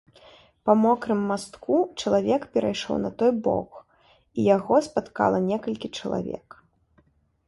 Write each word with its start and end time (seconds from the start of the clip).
Па 0.67 0.73
мокрым 0.83 1.19
мастку 1.31 1.75
чалавек 2.01 2.47
перайшоў 2.55 2.95
на 3.03 3.11
той 3.19 3.31
бок, 3.47 3.69
і 4.13 4.47
яго 4.55 4.75
спаткала 4.87 5.37
некалькі 5.51 5.87
чалавек. 6.01 6.47